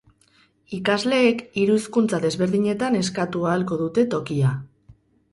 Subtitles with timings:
[0.75, 4.55] Ikasleek hiru hizkuntza desberdinetan eskatu ahalko dute tokia.